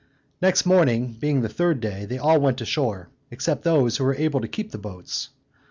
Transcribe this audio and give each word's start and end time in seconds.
Next 0.41 0.65
morning, 0.65 1.15
being 1.19 1.41
the 1.41 1.47
third 1.47 1.79
day, 1.79 2.05
they 2.05 2.17
all 2.17 2.41
went 2.41 2.59
ashore, 2.59 3.09
except 3.29 3.63
those 3.63 3.97
who 3.97 4.03
were 4.03 4.15
to 4.15 4.47
keep 4.47 4.71
the 4.71 4.79
boats. 4.79 5.29